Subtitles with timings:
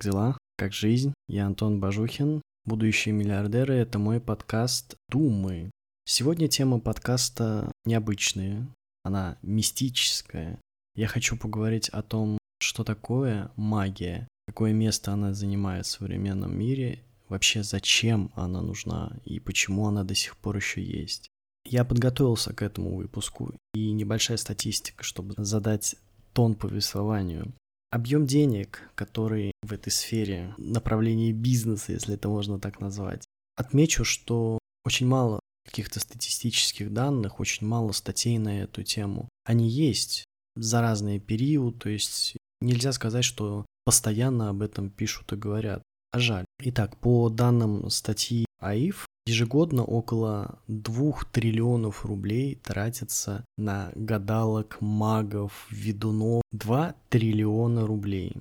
[0.00, 0.38] Как дела?
[0.56, 1.12] Как жизнь?
[1.28, 2.40] Я Антон Бажухин.
[2.64, 5.70] Будущие миллиардеры— это мой подкаст «Думы».
[6.06, 8.66] Сегодня тема подкаста необычная,
[9.04, 10.58] она мистическая.
[10.94, 17.04] Я хочу поговорить о том, что такое магия, какое место она занимает в современном мире,
[17.28, 21.28] вообще зачем она нужна и почему она до сих пор еще есть.
[21.66, 25.96] Я подготовился к этому выпуску, и небольшая статистика, чтобы задать
[26.32, 27.52] тон повествованию.
[27.90, 33.24] Объем денег, который в этой сфере, направлении бизнеса, если это можно так назвать.
[33.56, 39.28] Отмечу, что очень мало каких-то статистических данных, очень мало статей на эту тему.
[39.44, 45.36] Они есть за разные периоды, то есть нельзя сказать, что постоянно об этом пишут и
[45.36, 45.82] говорят.
[46.12, 46.44] А жаль.
[46.60, 56.42] Итак, по данным статьи АИФ, ежегодно около 2 триллионов рублей тратится на гадалок, магов, ведунов.
[56.52, 58.36] 2 триллиона рублей.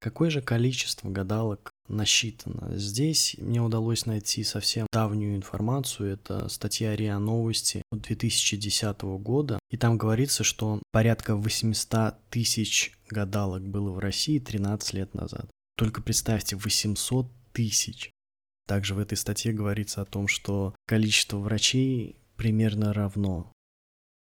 [0.00, 2.76] Какое же количество гадалок насчитано?
[2.76, 6.14] Здесь мне удалось найти совсем давнюю информацию.
[6.14, 9.60] Это статья РИА Новости 2010 года.
[9.70, 15.48] И там говорится, что порядка 800 тысяч гадалок было в России 13 лет назад.
[15.76, 18.10] Только представьте, 800 тысяч.
[18.66, 23.52] Также в этой статье говорится о том, что количество врачей примерно равно.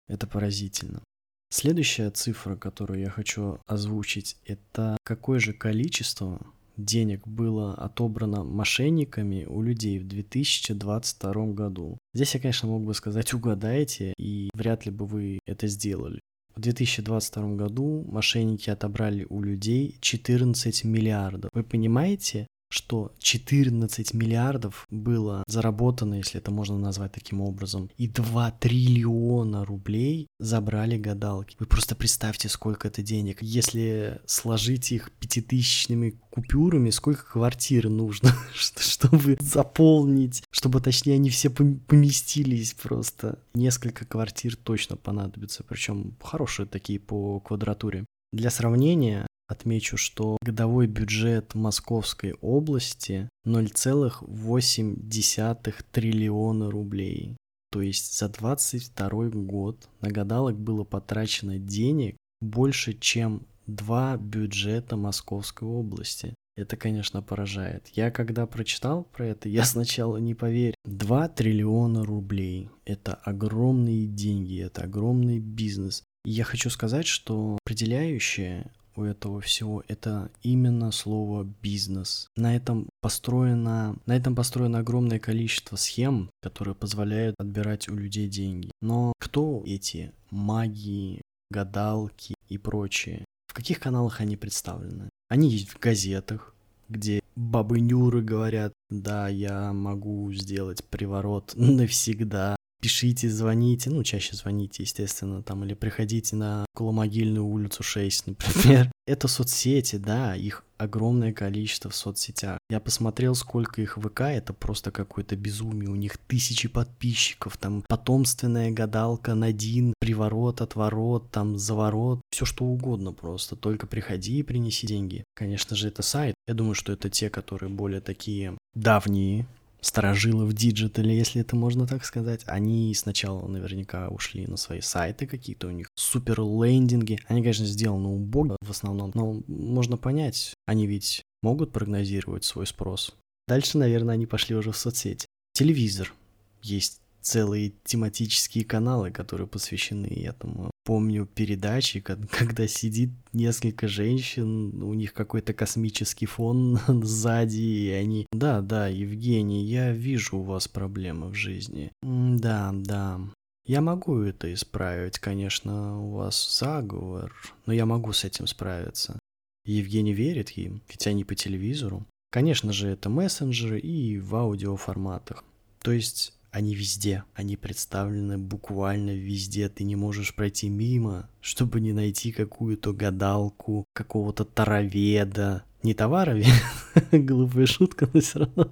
[0.07, 1.01] Это поразительно.
[1.49, 6.41] Следующая цифра, которую я хочу озвучить, это какое же количество
[6.77, 11.97] денег было отобрано мошенниками у людей в 2022 году.
[12.13, 16.19] Здесь я, конечно, мог бы сказать угадайте, и вряд ли бы вы это сделали.
[16.55, 21.49] В 2022 году мошенники отобрали у людей 14 миллиардов.
[21.53, 28.49] Вы понимаете, что 14 миллиардов было заработано, если это можно назвать таким образом, и 2
[28.59, 31.55] триллиона рублей забрали гадалки.
[31.59, 33.43] Вы просто представьте, сколько это денег.
[33.43, 42.73] Если сложить их пятитысячными купюрами, сколько квартир нужно, чтобы заполнить, чтобы, точнее, они все поместились
[42.73, 43.37] просто.
[43.53, 48.05] Несколько квартир точно понадобится, причем хорошие такие по квадратуре.
[48.31, 57.37] Для сравнения, Отмечу, что годовой бюджет Московской области 0,8 триллиона рублей.
[57.71, 65.67] То есть за 22 год на гадалок было потрачено денег больше, чем два бюджета Московской
[65.67, 66.33] области.
[66.55, 67.89] Это, конечно, поражает.
[67.93, 70.73] Я когда прочитал про это, я сначала не поверил.
[70.85, 72.71] 2 триллиона рублей.
[72.85, 76.01] Это огромные деньги, это огромный бизнес.
[76.25, 82.27] И я хочу сказать, что определяющее у этого всего это именно слово бизнес.
[82.35, 88.71] На этом построено, на этом построено огромное количество схем, которые позволяют отбирать у людей деньги.
[88.81, 93.25] Но кто эти маги, гадалки и прочие?
[93.47, 95.09] В каких каналах они представлены?
[95.29, 96.53] Они есть в газетах,
[96.89, 104.83] где бабы Нюры говорят, да, я могу сделать приворот навсегда, пишите, звоните, ну, чаще звоните,
[104.83, 108.91] естественно, там, или приходите на Коломогильную улицу 6, например.
[109.07, 112.57] Это соцсети, да, их огромное количество в соцсетях.
[112.69, 115.89] Я посмотрел, сколько их ВК, это просто какое-то безумие.
[115.89, 123.13] У них тысячи подписчиков, там потомственная гадалка, Надин, приворот, отворот, там заворот, все что угодно
[123.13, 123.55] просто.
[123.55, 125.23] Только приходи и принеси деньги.
[125.35, 126.35] Конечно же, это сайт.
[126.47, 129.47] Я думаю, что это те, которые более такие давние,
[129.83, 135.27] сторожилы в диджитале, если это можно так сказать, они сначала наверняка ушли на свои сайты
[135.27, 137.19] какие-то, у них супер лендинги.
[137.27, 143.13] Они, конечно, сделаны убого в основном, но можно понять, они ведь могут прогнозировать свой спрос.
[143.47, 145.27] Дальше, наверное, они пошли уже в соцсети.
[145.53, 146.13] Телевизор.
[146.61, 151.99] Есть целые тематические каналы, которые посвящены этому помню передачи,
[152.31, 158.27] когда сидит несколько женщин, у них какой-то космический фон сзади, и они...
[158.31, 161.91] Да, да, Евгений, я вижу у вас проблемы в жизни.
[162.01, 163.19] Да, да.
[163.65, 167.33] Я могу это исправить, конечно, у вас заговор,
[167.65, 169.17] но я могу с этим справиться.
[169.65, 172.05] Евгений верит им, ведь они по телевизору.
[172.29, 175.45] Конечно же, это мессенджеры и в аудиоформатах.
[175.81, 179.69] То есть они везде, они представлены буквально везде.
[179.69, 185.63] Ты не можешь пройти мимо, чтобы не найти какую-то гадалку, какого-то тароведа.
[185.81, 186.45] Не товаровед,
[187.11, 188.71] глупая шутка, но все равно.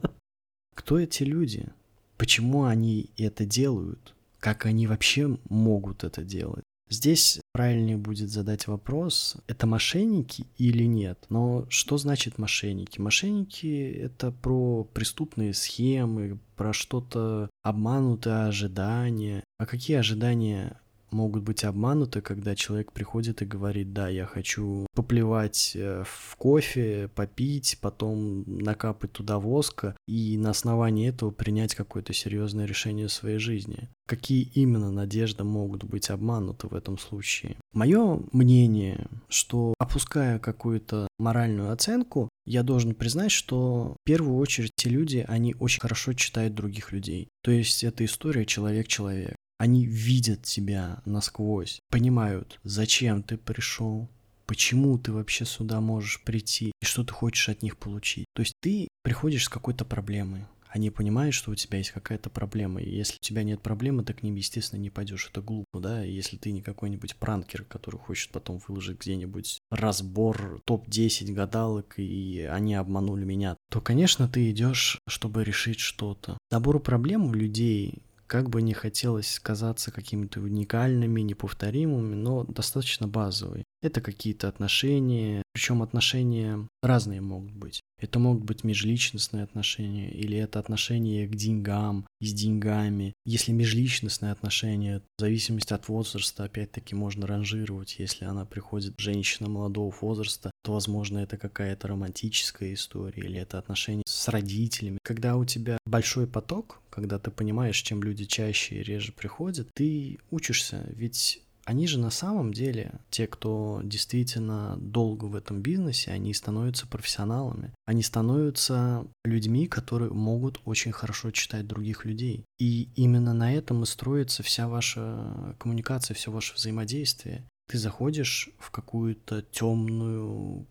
[0.75, 1.69] Кто эти люди?
[2.17, 4.13] Почему они это делают?
[4.39, 6.63] Как они вообще могут это делать?
[6.91, 11.25] Здесь правильнее будет задать вопрос, это мошенники или нет.
[11.29, 12.99] Но что значит мошенники?
[12.99, 19.45] Мошенники— это про преступные схемы, про что-то обманутое ожидание.
[19.57, 20.81] А какие ожидания
[21.11, 27.09] могут быть обмануты, когда человек приходит и говорит, да, я хочу поплевать э, в кофе,
[27.13, 33.37] попить, потом накапать туда воска и на основании этого принять какое-то серьезное решение в своей
[33.37, 33.89] жизни.
[34.07, 37.55] Какие именно надежды могут быть обмануты в этом случае?
[37.73, 44.89] Мое мнение, что опуская какую-то моральную оценку, я должен признать, что в первую очередь те
[44.89, 47.29] люди, они очень хорошо читают других людей.
[47.43, 49.35] То есть это история человек-человек.
[49.61, 54.09] Они видят тебя насквозь, понимают, зачем ты пришел,
[54.47, 58.25] почему ты вообще сюда можешь прийти и что ты хочешь от них получить.
[58.33, 62.81] То есть ты приходишь с какой-то проблемой, они понимают, что у тебя есть какая-то проблема,
[62.81, 65.29] и если у тебя нет проблемы, ты к ним, естественно, не пойдешь.
[65.29, 66.01] Это глупо, да?
[66.01, 72.73] Если ты не какой-нибудь пранкер, который хочет потом выложить где-нибудь разбор топ-10 гадалок, и они
[72.73, 76.39] обманули меня, то, конечно, ты идешь, чтобы решить что-то.
[76.49, 83.65] Набор проблем у людей как бы не хотелось казаться какими-то уникальными, неповторимыми, но достаточно базовые.
[83.81, 87.81] Это какие-то отношения, причем отношения разные могут быть.
[87.99, 93.13] Это могут быть межличностные отношения, или это отношения к деньгам с деньгами.
[93.25, 97.97] Если межличностные отношения, в зависимости от возраста, опять-таки можно ранжировать.
[97.99, 104.03] Если она приходит женщина молодого возраста, то, возможно, это какая-то романтическая история, или это отношения
[104.05, 104.99] с родителями.
[105.03, 110.19] Когда у тебя большой поток, когда ты понимаешь, чем люди чаще и реже приходят, ты
[110.29, 116.33] учишься, ведь они же на самом деле, те, кто действительно долго в этом бизнесе, они
[116.33, 117.71] становятся профессионалами.
[117.85, 122.45] Они становятся людьми, которые могут очень хорошо читать других людей.
[122.59, 127.47] И именно на этом и строится вся ваша коммуникация, все ваше взаимодействие.
[127.69, 130.65] Ты заходишь в какую-то темную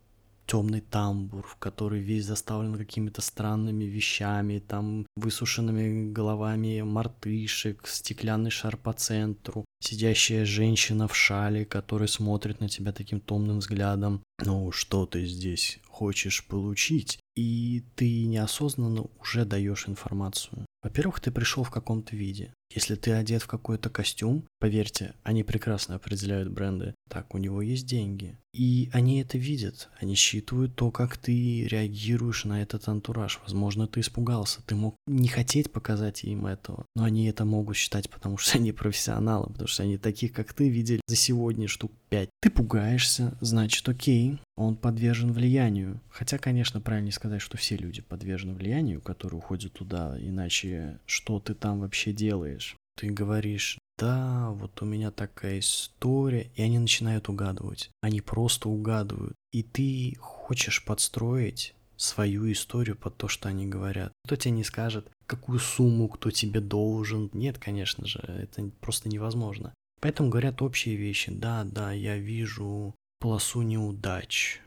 [0.50, 8.76] темный тамбур, в который весь заставлен какими-то странными вещами, там высушенными головами мартышек, стеклянный шар
[8.76, 14.24] по центру, сидящая женщина в шале, которая смотрит на тебя таким томным взглядом.
[14.44, 17.20] Ну, что ты здесь хочешь получить?
[17.36, 20.66] И ты неосознанно уже даешь информацию.
[20.82, 22.54] Во-первых, ты пришел в каком-то виде.
[22.72, 26.94] Если ты одет в какой-то костюм, поверьте, они прекрасно определяют бренды.
[27.08, 28.38] Так, у него есть деньги.
[28.52, 29.88] И они это видят.
[30.00, 33.40] Они считывают то, как ты реагируешь на этот антураж.
[33.42, 34.62] Возможно, ты испугался.
[34.66, 36.86] Ты мог не хотеть показать им этого.
[36.94, 39.48] Но они это могут считать, потому что они профессионалы.
[39.48, 42.30] Потому что они таких, как ты, видели за сегодня штук пять.
[42.40, 46.00] Ты пугаешься, значит, окей, он подвержен влиянию.
[46.10, 50.69] Хотя, конечно, правильнее сказать, что все люди подвержены влиянию, которые уходят туда, иначе
[51.06, 52.76] что ты там вообще делаешь?
[52.96, 57.90] Ты говоришь, да, вот у меня такая история, и они начинают угадывать.
[58.00, 59.34] Они просто угадывают.
[59.52, 64.12] И ты хочешь подстроить свою историю под то, что они говорят.
[64.24, 67.30] Кто тебе не скажет, какую сумму кто тебе должен.
[67.34, 69.74] Нет, конечно же, это просто невозможно.
[70.00, 71.30] Поэтому говорят общие вещи.
[71.30, 74.60] Да, да, я вижу полосу неудач.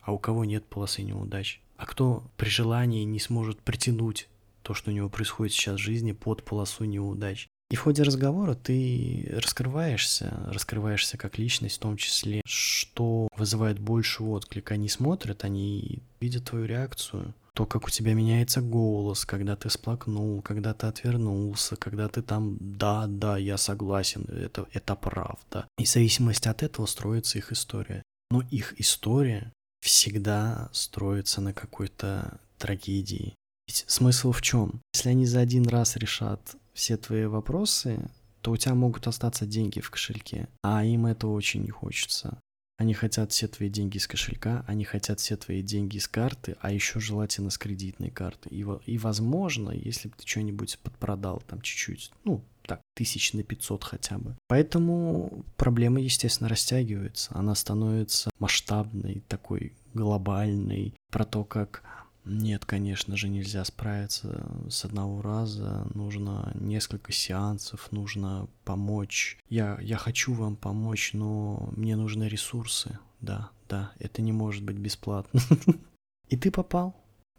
[0.00, 1.60] А у кого нет полосы неудач?
[1.76, 4.28] А кто при желании не сможет притянуть
[4.62, 7.48] то, что у него происходит сейчас в жизни, под полосу неудач?
[7.70, 14.24] И в ходе разговора ты раскрываешься, раскрываешься как личность, в том числе, что вызывает больше
[14.24, 14.72] отклик.
[14.72, 20.42] Они смотрят, они видят твою реакцию, то, как у тебя меняется голос, когда ты сплакнул,
[20.42, 25.68] когда ты отвернулся, когда ты там «да, да, я согласен, это, это правда».
[25.78, 28.02] И в зависимости от этого строится их история.
[28.30, 33.34] Но их история всегда строится на какой-то трагедии.
[33.70, 34.82] Ведь смысл в чем?
[34.92, 38.10] Если они за один раз решат все твои вопросы,
[38.40, 42.40] то у тебя могут остаться деньги в кошельке, а им этого очень не хочется.
[42.78, 46.72] Они хотят все твои деньги с кошелька, они хотят все твои деньги с карты, а
[46.72, 48.48] еще желательно с кредитной карты.
[48.48, 53.84] И, и возможно, если бы ты что-нибудь подпродал там чуть-чуть, ну, так, тысяч на 500
[53.84, 54.34] хотя бы.
[54.48, 57.30] Поэтому проблема, естественно, растягивается.
[57.34, 61.82] Она становится масштабной, такой глобальной, про то, как
[62.30, 65.86] нет, конечно же, нельзя справиться с одного раза.
[65.94, 69.38] Нужно несколько сеансов, нужно помочь.
[69.48, 72.98] Я, я хочу вам помочь, но мне нужны ресурсы.
[73.20, 75.40] Да, да, это не может быть бесплатно.
[76.28, 76.94] И ты попал.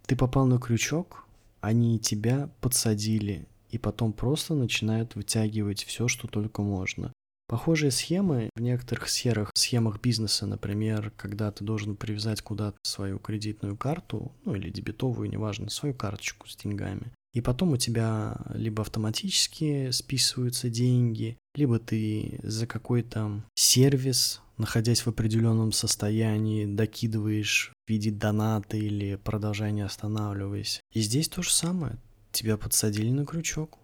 [0.05, 1.25] Ты попал на крючок,
[1.62, 7.13] они тебя подсадили, и потом просто начинают вытягивать все, что только можно.
[7.51, 13.75] Похожие схемы в некоторых сферах, схемах бизнеса, например, когда ты должен привязать куда-то свою кредитную
[13.75, 17.12] карту, ну или дебетовую, неважно, свою карточку с деньгами.
[17.34, 25.10] И потом у тебя либо автоматически списываются деньги, либо ты за какой-то сервис, находясь в
[25.10, 30.79] определенном состоянии, докидываешь в виде доната или продолжая не останавливаясь.
[30.93, 31.98] И здесь то же самое.
[32.31, 33.77] Тебя подсадили на крючок,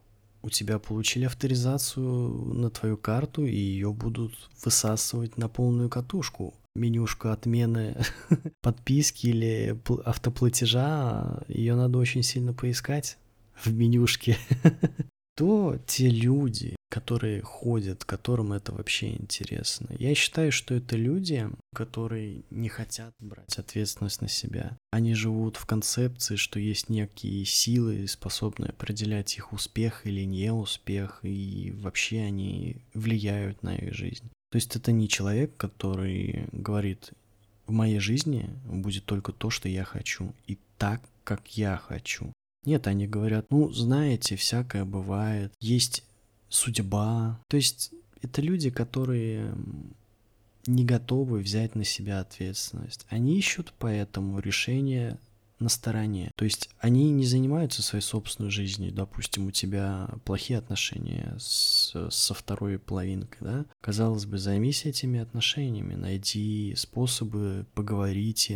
[0.47, 2.05] у тебя получили авторизацию
[2.53, 6.53] на твою карту, и ее будут высасывать на полную катушку.
[6.73, 7.97] Менюшка отмены
[8.61, 13.17] подписки или автоплатежа, ее надо очень сильно поискать
[13.61, 14.37] в менюшке.
[15.35, 19.89] То те люди, которые ходят, которым это вообще интересно.
[19.99, 24.77] Я считаю, что это люди, которые не хотят брать ответственность на себя.
[24.91, 31.73] Они живут в концепции, что есть некие силы, способные определять их успех или неуспех, и
[31.77, 34.29] вообще они влияют на их жизнь.
[34.51, 37.11] То есть это не человек, который говорит,
[37.65, 42.31] в моей жизни будет только то, что я хочу, и так, как я хочу.
[42.65, 46.03] Нет, они говорят, ну, знаете, всякое бывает, есть
[46.49, 47.39] судьба.
[47.47, 49.53] То есть это люди, которые
[50.65, 53.05] не готовы взять на себя ответственность.
[53.09, 55.17] Они ищут поэтому решение
[55.59, 56.31] на стороне.
[56.35, 58.93] То есть они не занимаются своей собственной жизнью.
[58.93, 63.65] Допустим, у тебя плохие отношения с, со второй половинкой, да?
[63.81, 68.51] Казалось бы, займись этими отношениями, найди способы поговорить,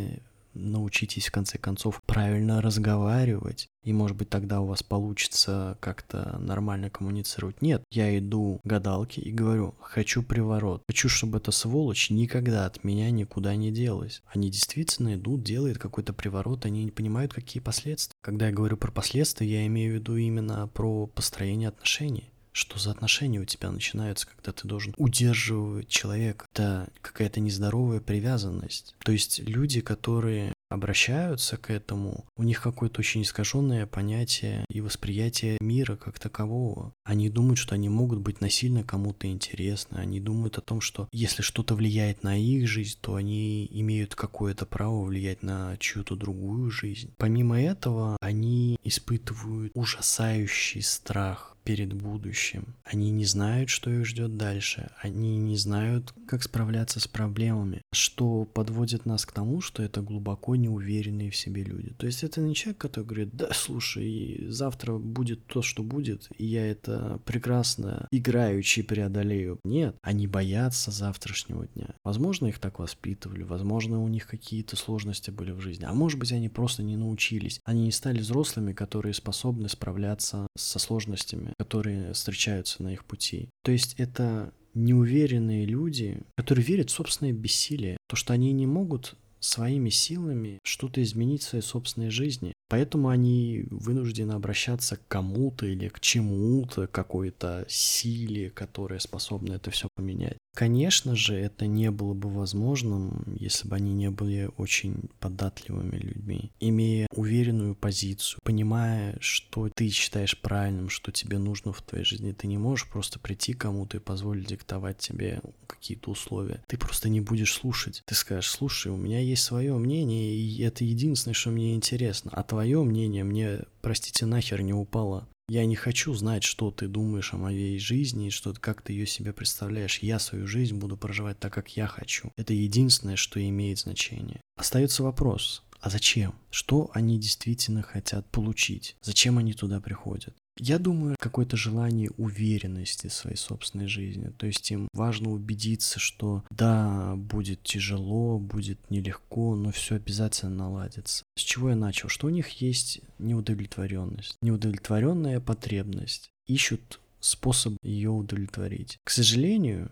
[0.53, 6.89] научитесь в конце концов правильно разговаривать, и может быть тогда у вас получится как-то нормально
[6.89, 7.61] коммуницировать.
[7.61, 10.83] Нет, я иду к гадалке и говорю, хочу приворот.
[10.87, 14.21] Хочу, чтобы эта сволочь никогда от меня никуда не делась.
[14.27, 18.15] Они действительно идут, делают какой-то приворот, они не понимают, какие последствия.
[18.21, 22.30] Когда я говорю про последствия, я имею в виду именно про построение отношений.
[22.51, 26.45] Что за отношения у тебя начинаются, когда ты должен удерживать человека?
[26.53, 28.95] Это какая-то нездоровая привязанность.
[29.03, 35.57] То есть люди, которые обращаются к этому, у них какое-то очень искаженное понятие и восприятие
[35.59, 36.93] мира как такового.
[37.03, 39.97] Они думают, что они могут быть насильно кому-то интересны.
[39.97, 44.65] Они думают о том, что если что-то влияет на их жизнь, то они имеют какое-то
[44.65, 47.13] право влиять на чью-то другую жизнь.
[47.17, 52.75] Помимо этого, они испытывают ужасающий страх перед будущим.
[52.83, 54.91] Они не знают, что их ждет дальше.
[55.01, 60.55] Они не знают, как справляться с проблемами, что подводит нас к тому, что это глубоко
[60.55, 61.93] неуверенные в себе люди.
[61.97, 66.45] То есть это не человек, который говорит, да, слушай, завтра будет то, что будет, и
[66.45, 69.59] я это прекрасно играючи преодолею.
[69.63, 71.95] Нет, они боятся завтрашнего дня.
[72.03, 76.31] Возможно, их так воспитывали, возможно, у них какие-то сложности были в жизни, а может быть,
[76.31, 77.59] они просто не научились.
[77.65, 83.49] Они не стали взрослыми, которые способны справляться со сложностями которые встречаются на их пути.
[83.63, 89.15] То есть это неуверенные люди, которые верят в собственное бессилие, то, что они не могут
[89.41, 92.53] своими силами что-то изменить в своей собственной жизни.
[92.69, 99.89] Поэтому они вынуждены обращаться к кому-то или к чему-то, какой-то силе, которая способна это все
[99.93, 100.37] поменять.
[100.53, 106.51] Конечно же, это не было бы возможным, если бы они не были очень податливыми людьми.
[106.59, 112.47] Имея уверенную позицию, понимая, что ты считаешь правильным, что тебе нужно в твоей жизни, ты
[112.47, 116.63] не можешь просто прийти кому-то и позволить диктовать тебе какие-то условия.
[116.67, 118.01] Ты просто не будешь слушать.
[118.05, 122.31] Ты скажешь, слушай, у меня свое мнение, и это единственное, что мне интересно.
[122.33, 125.27] А твое мнение мне, простите, нахер не упало.
[125.49, 129.33] Я не хочу знать, что ты думаешь о моей жизни, что как ты ее себе
[129.33, 129.99] представляешь.
[129.99, 132.31] Я свою жизнь буду проживать так, как я хочу.
[132.37, 134.39] Это единственное, что имеет значение.
[134.55, 136.35] Остается вопрос, а зачем?
[136.51, 138.95] Что они действительно хотят получить?
[139.01, 140.35] Зачем они туда приходят?
[140.61, 144.31] Я думаю, какое-то желание уверенности в своей собственной жизни.
[144.37, 151.23] То есть им важно убедиться, что да, будет тяжело, будет нелегко, но все обязательно наладится.
[151.35, 152.09] С чего я начал?
[152.09, 154.37] Что у них есть неудовлетворенность.
[154.43, 156.29] Неудовлетворенная потребность.
[156.45, 158.99] Ищут способ ее удовлетворить.
[159.03, 159.89] К сожалению,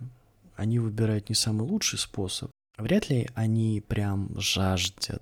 [0.55, 2.51] они выбирают не самый лучший способ.
[2.77, 5.19] Вряд ли они прям жаждут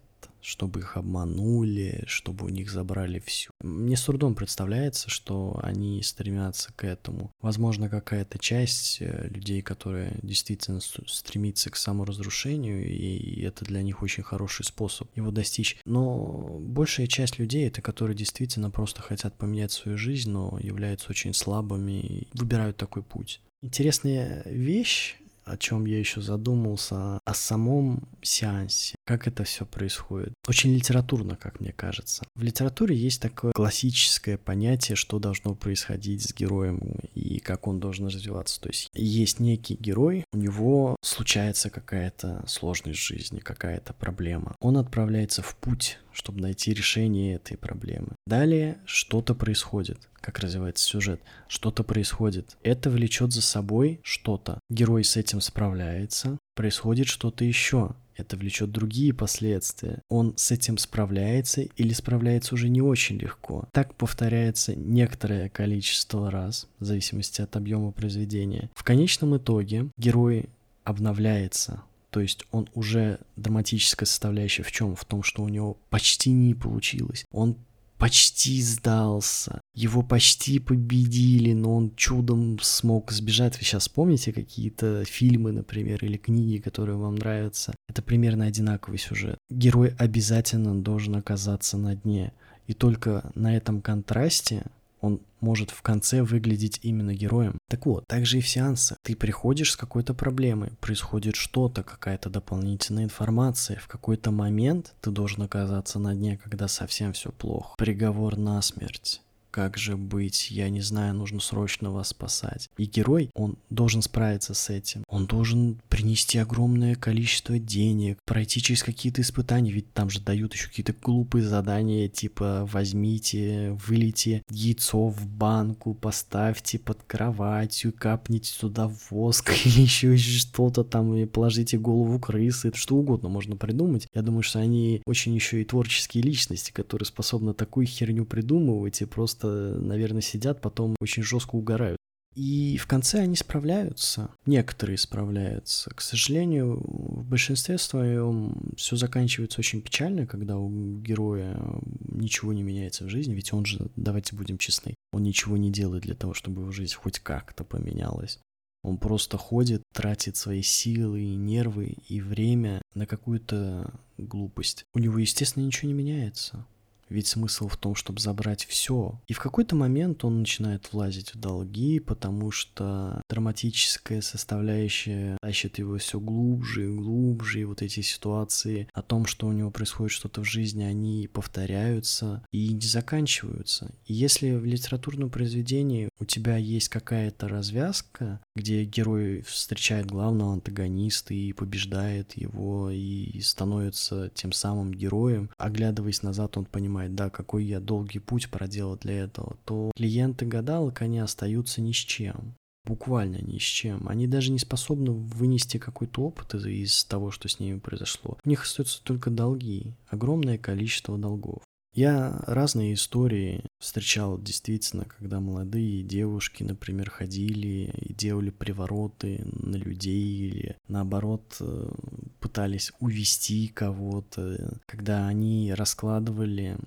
[0.48, 3.50] чтобы их обманули, чтобы у них забрали все.
[3.62, 7.34] Мне с трудом представляется, что они стремятся к этому.
[7.42, 14.24] Возможно, какая-то часть э, людей, которая действительно стремится к саморазрушению, и это для них очень
[14.24, 15.77] хороший способ его достичь.
[15.84, 21.34] Но большая часть людей, это которые действительно просто хотят поменять свою жизнь, но являются очень
[21.34, 23.42] слабыми и выбирают такой путь.
[23.62, 30.34] Интересная вещь о чем я еще задумался, о самом сеансе, как это все происходит.
[30.48, 32.24] Очень литературно, как мне кажется.
[32.36, 36.80] В литературе есть такое классическое понятие, что должно происходить с героем
[37.16, 38.60] и как он должен развиваться.
[38.62, 44.56] То есть есть некий герой, у него случается какая-то сложность жизни, какая-то проблема.
[44.60, 48.10] Он отправляется в путь, чтобы найти решение этой проблемы.
[48.25, 52.57] Далее что-то происходит как развивается сюжет, что-то происходит.
[52.62, 54.60] Это влечет за собой что-то.
[54.69, 57.96] Герой с этим справляется, происходит что-то еще.
[58.17, 60.01] Это влечет другие последствия.
[60.10, 63.69] Он с этим справляется или справляется уже не очень легко.
[63.72, 68.69] Так повторяется некоторое количество раз, в зависимости от объема произведения.
[68.75, 70.50] В конечном итоге герой
[70.84, 74.96] обновляется, то есть он уже драматическая составляющая в чем?
[74.98, 77.24] В том, что у него почти не получилось.
[77.31, 77.55] Он
[77.98, 79.62] почти сдался.
[79.74, 83.58] Его почти победили, но он чудом смог сбежать.
[83.58, 87.75] Вы сейчас помните какие-то фильмы, например, или книги, которые вам нравятся?
[87.89, 89.38] Это примерно одинаковый сюжет.
[89.50, 92.34] Герой обязательно должен оказаться на дне.
[92.68, 94.66] И только на этом контрасте
[95.07, 97.57] он может в конце выглядеть именно героем.
[97.69, 98.97] Так вот, также и в сеансах.
[99.03, 103.79] Ты приходишь с какой-то проблемой, происходит что-то, какая-то дополнительная информация.
[103.79, 107.75] В какой-то момент ты должен оказаться на дне, когда совсем все плохо.
[107.77, 109.21] Приговор на смерть
[109.51, 112.70] как же быть, я не знаю, нужно срочно вас спасать.
[112.77, 115.04] И герой, он должен справиться с этим.
[115.08, 120.68] Он должен принести огромное количество денег, пройти через какие-то испытания, ведь там же дают еще
[120.68, 129.51] какие-то глупые задания, типа возьмите, вылейте яйцо в банку, поставьте под кроватью, капните туда воск
[129.66, 134.08] или еще что-то там, и положите голову крысы, что угодно можно придумать.
[134.13, 139.06] Я думаю, что они очень еще и творческие личности, которые способны такую херню придумывать и
[139.06, 141.98] просто просто, наверное, сидят, потом очень жестко угорают.
[142.36, 145.89] И в конце они справляются, некоторые справляются.
[145.89, 151.60] К сожалению, в большинстве своем все заканчивается очень печально, когда у героя
[152.00, 156.04] ничего не меняется в жизни, ведь он же, давайте будем честны, он ничего не делает
[156.04, 158.39] для того, чтобы его жизнь хоть как-то поменялась.
[158.84, 164.86] Он просто ходит, тратит свои силы и нервы и время на какую-то глупость.
[164.94, 166.68] У него, естественно, ничего не меняется.
[167.09, 169.19] Ведь смысл в том, чтобы забрать все.
[169.27, 175.97] И в какой-то момент он начинает влазить в долги, потому что драматическая составляющая тащит его
[175.97, 180.41] все глубже и глубже, и вот эти ситуации о том, что у него происходит что-то
[180.41, 183.91] в жизни, они повторяются и не заканчиваются.
[184.05, 191.33] И если в литературном произведении у тебя есть какая-то развязка, где герой встречает главного антагониста
[191.33, 197.64] и побеждает его, и становится тем самым героем, оглядываясь назад, он понимает, понимает, да, какой
[197.64, 202.55] я долгий путь проделал для этого, то клиенты гадалок, они остаются ни с чем.
[202.86, 204.07] Буквально ни с чем.
[204.07, 208.38] Они даже не способны вынести какой-то опыт из, из того, что с ними произошло.
[208.44, 209.94] У них остаются только долги.
[210.07, 211.62] Огромное количество долгов.
[211.98, 220.48] Я разные истории встречал действительно, когда молодые девушки, например, ходили и делали привороты на людей
[220.48, 221.92] или наоборот э,
[222.40, 226.77] пытались увести кого-то, когда они раскладывали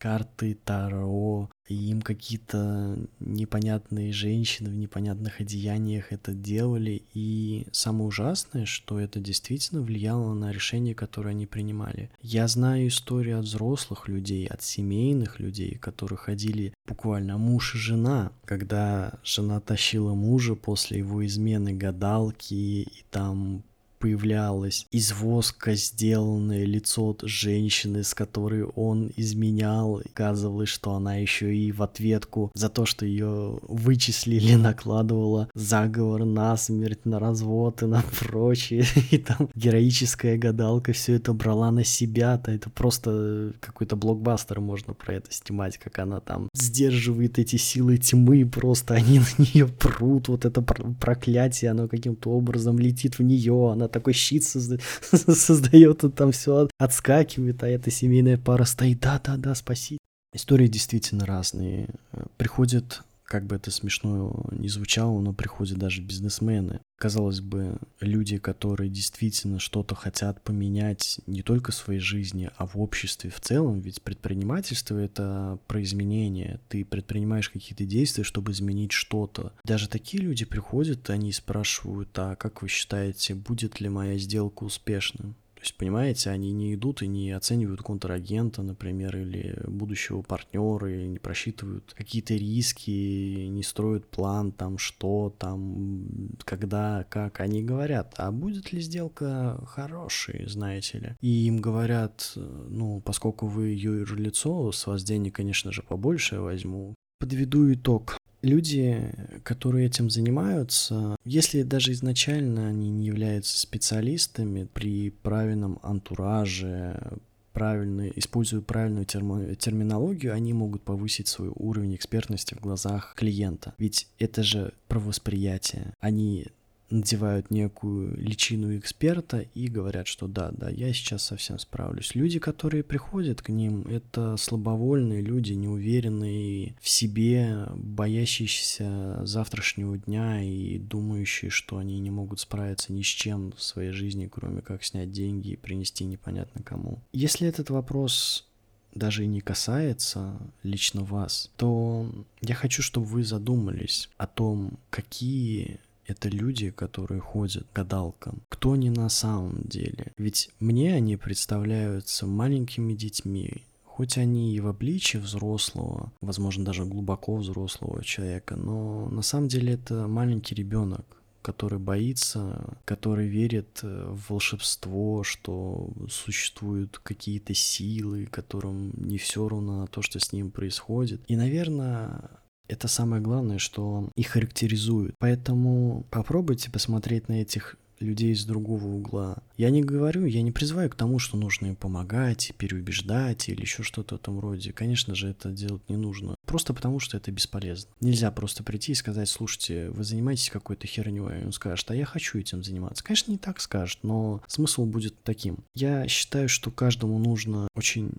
[0.00, 8.64] карты Таро, и им какие-то непонятные женщины в непонятных одеяниях это делали, и самое ужасное,
[8.64, 12.10] что это действительно влияло на решения, которые они принимали.
[12.22, 18.32] Я знаю истории от взрослых людей, от семейных людей, которые ходили буквально муж и жена,
[18.46, 23.62] когда жена тащила мужа после его измены гадалки, и там
[24.00, 30.00] появлялось из воска сделанное лицо женщины, с которой он изменял.
[30.04, 36.56] Оказывалось, что она еще и в ответку за то, что ее вычислили, накладывала заговор на
[36.56, 38.84] смерть, на развод и на прочее.
[39.10, 42.50] И там героическая гадалка все это брала на себя-то.
[42.52, 48.46] Это просто какой-то блокбастер можно про это снимать, как она там сдерживает эти силы тьмы,
[48.46, 53.88] просто они на нее прут, вот это проклятие, оно каким-то образом летит в нее, она
[53.90, 54.78] такой щит созда...
[55.12, 59.98] создает, и там все отскакивает, а эта семейная пара стоит, да-да-да, спаси.
[60.32, 61.88] Истории действительно разные.
[62.36, 66.80] Приходят как бы это смешно не звучало, но приходят даже бизнесмены.
[66.98, 72.76] Казалось бы, люди, которые действительно что-то хотят поменять не только в своей жизни, а в
[72.80, 76.60] обществе в целом, ведь предпринимательство— это про изменения.
[76.68, 79.52] Ты предпринимаешь какие-то действия, чтобы изменить что-то.
[79.64, 85.34] Даже такие люди приходят, они спрашивают, а как вы считаете, будет ли моя сделка успешной?
[85.60, 91.06] То есть, понимаете, они не идут и не оценивают контрагента, например, или будущего партнера, и
[91.06, 97.40] не просчитывают какие-то риски, не строят план, там, что там, когда, как.
[97.40, 101.16] Они говорят, а будет ли сделка хорошей, знаете ли?
[101.20, 106.94] И им говорят, ну, поскольку вы юрлицо, с вас денег, конечно же, побольше возьму.
[107.18, 115.78] Подведу итог люди, которые этим занимаются, если даже изначально они не являются специалистами, при правильном
[115.82, 117.18] антураже,
[117.52, 123.74] правильную, используя правильную термо, терминологию, они могут повысить свой уровень экспертности в глазах клиента.
[123.78, 125.92] Ведь это же про восприятие.
[126.00, 126.46] Они
[126.90, 132.14] надевают некую личину эксперта и говорят, что да, да, я сейчас совсем справлюсь.
[132.14, 140.78] Люди, которые приходят к ним, это слабовольные люди, неуверенные в себе, боящиеся завтрашнего дня и
[140.78, 145.12] думающие, что они не могут справиться ни с чем в своей жизни, кроме как снять
[145.12, 147.02] деньги и принести непонятно кому.
[147.12, 148.46] Если этот вопрос
[148.94, 155.78] даже и не касается лично вас, то я хочу, чтобы вы задумались о том, какие
[156.10, 158.42] это люди, которые ходят к гадалкам.
[158.48, 160.12] Кто они на самом деле?
[160.18, 167.36] Ведь мне они представляются маленькими детьми, хоть они и в обличии взрослого, возможно, даже глубоко
[167.36, 171.04] взрослого человека, но на самом деле это маленький ребенок,
[171.42, 179.86] который боится, который верит в волшебство, что существуют какие-то силы, которым не все равно на
[179.86, 181.22] то, что с ним происходит.
[181.28, 182.30] И, наверное,
[182.70, 185.14] это самое главное, что их характеризует.
[185.18, 189.42] Поэтому попробуйте посмотреть на этих людей с другого угла.
[189.56, 193.82] Я не говорю, я не призываю к тому, что нужно им помогать, переубеждать или еще
[193.82, 194.72] что-то в этом роде.
[194.72, 196.34] Конечно же, это делать не нужно.
[196.46, 197.90] Просто потому, что это бесполезно.
[198.00, 202.06] Нельзя просто прийти и сказать, слушайте, вы занимаетесь какой-то херней, и он скажет, а я
[202.06, 203.04] хочу этим заниматься.
[203.04, 205.58] Конечно, не так скажет, но смысл будет таким.
[205.74, 208.12] Я считаю, что каждому нужно очень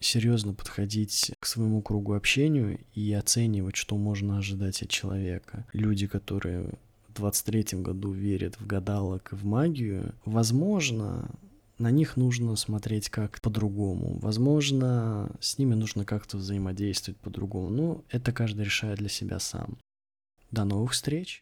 [0.00, 5.66] серьезно подходить к своему кругу общению и оценивать, что можно ожидать от человека.
[5.72, 11.30] Люди, которые в 23-м году верят в гадалок и в магию, возможно,
[11.78, 14.18] на них нужно смотреть как по-другому.
[14.20, 17.70] Возможно, с ними нужно как-то взаимодействовать по-другому.
[17.70, 19.78] Но это каждый решает для себя сам.
[20.50, 21.38] До новых встреч!